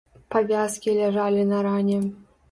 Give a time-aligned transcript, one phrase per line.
[0.35, 1.99] Павязкі ляжалі на ране.